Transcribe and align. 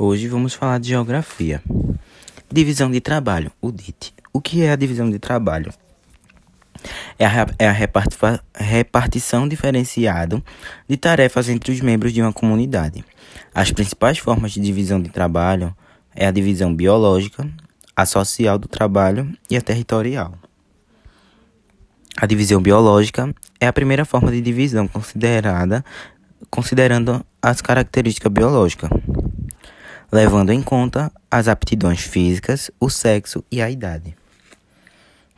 Hoje 0.00 0.28
vamos 0.28 0.54
falar 0.54 0.78
de 0.78 0.90
geografia. 0.90 1.60
Divisão 2.48 2.88
de 2.88 3.00
trabalho, 3.00 3.50
o 3.60 3.72
DIT. 3.72 4.14
O 4.32 4.40
que 4.40 4.62
é 4.62 4.70
a 4.70 4.76
divisão 4.76 5.10
de 5.10 5.18
trabalho? 5.18 5.72
É 7.18 7.26
a, 7.26 7.48
é 7.58 7.68
a 7.68 7.74
repartição 8.54 9.48
diferenciada 9.48 10.40
de 10.88 10.96
tarefas 10.96 11.48
entre 11.48 11.72
os 11.72 11.80
membros 11.80 12.12
de 12.12 12.22
uma 12.22 12.32
comunidade. 12.32 13.04
As 13.52 13.72
principais 13.72 14.18
formas 14.18 14.52
de 14.52 14.60
divisão 14.60 15.02
de 15.02 15.08
trabalho 15.08 15.76
é 16.14 16.28
a 16.28 16.30
divisão 16.30 16.72
biológica, 16.72 17.50
a 17.96 18.06
social 18.06 18.56
do 18.56 18.68
trabalho 18.68 19.36
e 19.50 19.56
a 19.56 19.60
territorial. 19.60 20.32
A 22.16 22.24
divisão 22.24 22.62
biológica 22.62 23.34
é 23.58 23.66
a 23.66 23.72
primeira 23.72 24.04
forma 24.04 24.30
de 24.30 24.40
divisão 24.40 24.86
considerada 24.86 25.84
considerando 26.50 27.24
as 27.42 27.60
características 27.60 28.32
biológicas, 28.32 28.90
levando 30.10 30.50
em 30.50 30.62
conta 30.62 31.12
as 31.30 31.48
aptidões 31.48 32.00
físicas, 32.00 32.70
o 32.80 32.88
sexo 32.88 33.44
e 33.50 33.60
a 33.60 33.70
idade. 33.70 34.16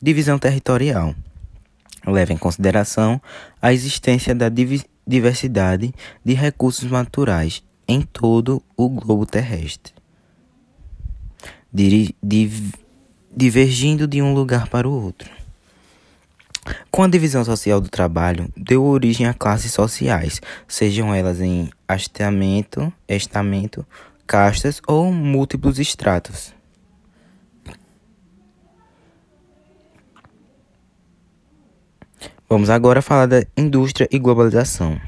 Divisão 0.00 0.38
territorial 0.38 1.14
leva 2.06 2.32
em 2.32 2.36
consideração 2.36 3.20
a 3.60 3.72
existência 3.72 4.34
da 4.34 4.48
diversidade 4.48 5.92
de 6.24 6.34
recursos 6.34 6.90
naturais 6.90 7.62
em 7.86 8.02
todo 8.02 8.62
o 8.76 8.88
globo 8.88 9.24
terrestre, 9.26 9.92
divergindo 13.34 14.06
de 14.06 14.22
um 14.22 14.34
lugar 14.34 14.68
para 14.68 14.88
o 14.88 14.92
outro. 14.92 15.30
Com 16.90 17.02
a 17.02 17.08
divisão 17.08 17.44
social 17.44 17.80
do 17.80 17.88
trabalho, 17.88 18.52
deu 18.54 18.84
origem 18.84 19.26
a 19.26 19.32
classes 19.32 19.72
sociais, 19.72 20.40
sejam 20.66 21.14
elas 21.14 21.40
em 21.40 21.70
hasteamento, 21.86 22.92
estamento, 23.08 23.86
castas 24.28 24.82
ou 24.86 25.10
múltiplos 25.10 25.78
estratos. 25.78 26.54
Vamos 32.46 32.68
agora 32.68 33.00
falar 33.00 33.26
da 33.26 33.42
indústria 33.56 34.06
e 34.10 34.18
globalização. 34.18 35.00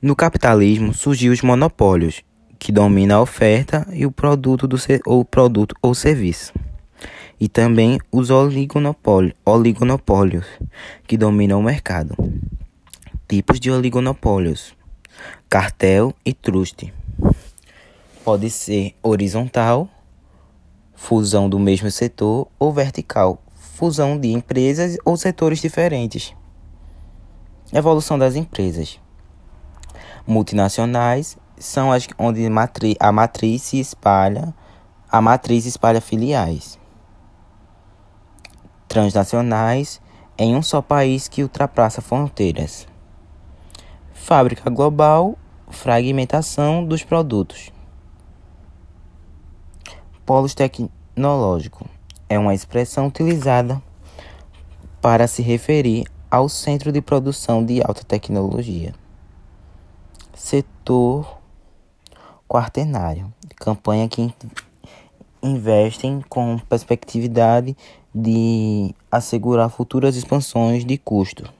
No 0.00 0.16
capitalismo 0.16 0.94
surgiu 0.94 1.32
os 1.32 1.42
monopólios, 1.42 2.22
que 2.58 2.72
dominam 2.72 3.18
a 3.18 3.22
oferta 3.22 3.86
e 3.92 4.06
o 4.06 4.10
produto 4.10 4.66
do 4.66 4.76
ou 5.04 5.24
produto 5.24 5.76
ou 5.82 5.94
serviço 5.94 6.52
e 7.38 7.48
também 7.48 7.98
os 8.12 8.30
oligonopólios, 8.30 10.46
que 11.08 11.16
dominam 11.16 11.58
o 11.58 11.62
mercado. 11.62 12.14
Tipos 13.28 13.58
de 13.58 13.68
oligonopólios: 13.68 14.76
cartel 15.48 16.14
e 16.24 16.32
truste. 16.32 16.92
Pode 18.24 18.50
ser 18.50 18.94
horizontal, 19.02 19.88
fusão 20.94 21.48
do 21.48 21.58
mesmo 21.58 21.90
setor, 21.90 22.48
ou 22.58 22.72
vertical, 22.72 23.42
fusão 23.54 24.18
de 24.18 24.32
empresas 24.32 24.96
ou 25.04 25.16
setores 25.16 25.60
diferentes. 25.60 26.34
Evolução 27.72 28.18
das 28.18 28.36
empresas. 28.36 29.00
Multinacionais 30.26 31.36
são 31.58 31.90
as 31.90 32.06
onde 32.18 32.46
a 33.00 33.12
matriz 33.12 33.62
se 33.62 33.80
espalha, 33.80 34.54
a 35.10 35.20
matriz 35.20 35.66
espalha 35.66 36.00
filiais 36.00 36.78
transnacionais 38.92 40.02
em 40.36 40.54
um 40.54 40.60
só 40.60 40.82
país 40.82 41.26
que 41.26 41.42
ultrapassa 41.42 42.02
fronteiras. 42.02 42.86
Fábrica 44.12 44.68
global, 44.68 45.38
fragmentação 45.70 46.84
dos 46.84 47.02
produtos. 47.02 47.72
Polos 50.24 50.54
tecnológico 50.54 51.84
é 52.28 52.38
uma 52.38 52.54
expressão 52.54 53.08
utilizada 53.08 53.82
para 55.00 55.26
se 55.26 55.42
referir 55.42 56.04
ao 56.30 56.48
centro 56.48 56.92
de 56.92 57.02
produção 57.02 57.64
de 57.64 57.82
alta 57.82 58.04
tecnologia. 58.04 58.94
Setor 60.32 61.38
quaternário, 62.48 63.32
campanha 63.56 64.08
que 64.08 64.32
investem 65.42 66.22
com 66.28 66.56
perspectividade 66.68 67.76
de 68.14 68.94
assegurar 69.10 69.68
futuras 69.70 70.14
expansões 70.14 70.84
de 70.84 70.96
custo. 70.98 71.52